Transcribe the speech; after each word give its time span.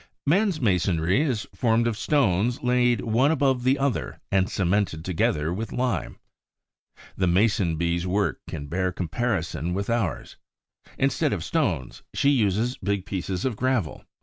Man's 0.25 0.59
masonry 0.59 1.21
is 1.21 1.47
formed 1.53 1.85
of 1.85 1.95
stones 1.95 2.63
laid 2.63 3.01
one 3.01 3.29
above 3.29 3.63
the 3.63 3.77
other 3.77 4.19
and 4.31 4.49
cemented 4.49 5.05
together 5.05 5.53
with 5.53 5.71
lime. 5.71 6.17
The 7.15 7.27
Mason 7.27 7.75
bee's 7.75 8.07
work 8.07 8.39
can 8.49 8.65
bear 8.65 8.91
comparison 8.91 9.75
with 9.75 9.91
ours. 9.91 10.37
Instead 10.97 11.33
of 11.33 11.43
stones, 11.43 12.01
she 12.15 12.31
uses 12.31 12.77
big 12.77 13.05
pieces 13.05 13.45
of 13.45 13.55
gravel. 13.55 14.03